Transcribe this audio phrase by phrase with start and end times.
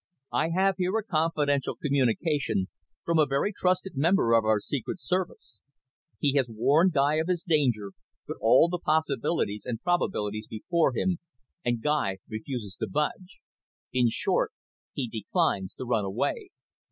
[0.33, 2.69] I have here a confidential communication
[3.05, 5.59] from a very trusted member of our Secret Service.
[6.17, 7.91] He has warned Guy of his danger,
[8.25, 11.19] put all the possibilities and probabilities before him,
[11.63, 13.41] and Guy refuses to budge.
[13.93, 14.51] In short,
[14.91, 16.49] he declines to run away.